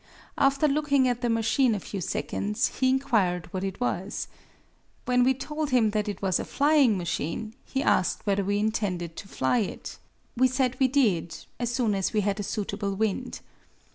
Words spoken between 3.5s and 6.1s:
what it was. When we told him